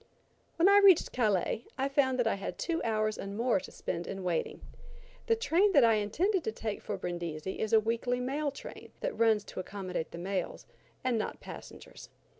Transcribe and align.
When 0.55 0.67
I 0.67 0.79
reached 0.83 1.11
Calais, 1.11 1.67
I 1.77 1.87
found 1.87 2.17
that 2.17 2.25
I 2.25 2.33
had 2.33 2.57
two 2.57 2.81
hours 2.83 3.19
and 3.19 3.37
more 3.37 3.59
to 3.59 3.69
spend 3.71 4.07
in 4.07 4.23
waiting. 4.23 4.61
The 5.27 5.35
train 5.35 5.73
that 5.73 5.83
I 5.83 5.93
intended 5.93 6.43
to 6.45 6.51
take 6.51 6.81
for 6.81 6.97
Brindisi 6.97 7.59
is 7.59 7.71
a 7.71 7.79
weekly 7.79 8.19
mail 8.19 8.49
train 8.49 8.93
that 9.01 9.15
runs 9.15 9.43
to 9.43 9.59
accommodate 9.59 10.09
the 10.09 10.17
mails 10.17 10.65
and 11.03 11.19
not 11.19 11.39
passengers. 11.39 12.09